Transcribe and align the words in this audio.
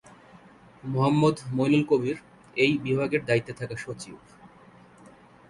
মোহাম্মদ 0.83 1.37
মইনুল 1.53 1.83
কবির 1.89 2.17
এই 2.57 2.73
বিভাগের 2.77 3.21
দায়িত্বে 3.25 3.53
থাকা 3.53 3.75
সচিব। 3.77 4.15